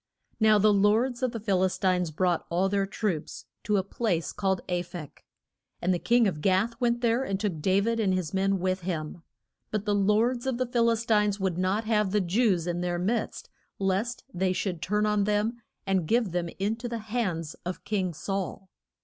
[0.39, 4.33] Now the lords of the Phil is tines brought all their troops to a place
[4.33, 5.23] called A phek.
[5.79, 8.79] And the king of Gath went there, and took Da vid and his men with
[8.81, 9.21] him.
[9.69, 12.97] But the lords of the Phil is tines would not have the Jews in their
[12.97, 17.83] midst lest they should turn on them and give them in to the hands of
[17.83, 18.71] king Saul.